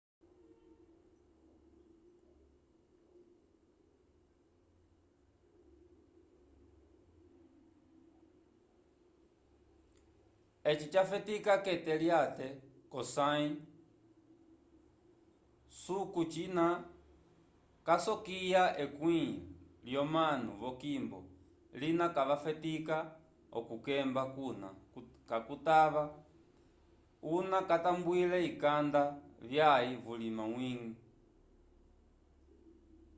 [10.71, 12.47] eci jafetica kete lyate
[12.93, 13.43] cosay
[15.81, 16.65] susu cina
[17.85, 19.21] casokya ekwĩ
[19.85, 21.19] lyomanu vokimbo
[21.79, 22.97] lina va fetica
[23.57, 24.67] oku kekemba cuna
[25.47, 26.03] cutava
[27.35, 29.01] una catambwile ikanda
[29.49, 30.91] vyaei vulima wigi